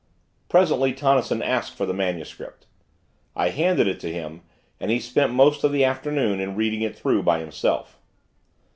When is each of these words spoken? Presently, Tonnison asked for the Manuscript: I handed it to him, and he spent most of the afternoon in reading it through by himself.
Presently, 0.49 0.93
Tonnison 0.93 1.43
asked 1.43 1.75
for 1.75 1.85
the 1.85 1.93
Manuscript: 1.93 2.65
I 3.35 3.49
handed 3.49 3.85
it 3.87 3.99
to 3.99 4.11
him, 4.11 4.41
and 4.79 4.89
he 4.89 4.99
spent 4.99 5.31
most 5.31 5.63
of 5.63 5.71
the 5.71 5.85
afternoon 5.85 6.39
in 6.39 6.55
reading 6.55 6.81
it 6.81 6.97
through 6.97 7.21
by 7.21 7.37
himself. 7.39 7.99